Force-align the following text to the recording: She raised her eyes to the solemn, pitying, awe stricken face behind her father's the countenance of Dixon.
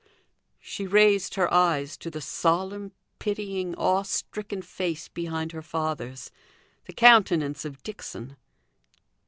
She 0.59 0.87
raised 0.87 1.35
her 1.35 1.53
eyes 1.53 1.95
to 1.97 2.09
the 2.09 2.21
solemn, 2.21 2.91
pitying, 3.19 3.75
awe 3.75 4.01
stricken 4.01 4.63
face 4.63 5.07
behind 5.07 5.51
her 5.51 5.61
father's 5.61 6.31
the 6.85 6.93
countenance 6.93 7.65
of 7.65 7.83
Dixon. 7.83 8.35